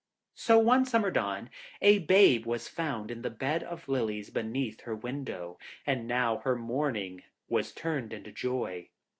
[0.33, 4.95] So one summer dawn a babe was found in the bed of lilies beneath her
[4.95, 8.89] window, and now her mourning was turned into joy.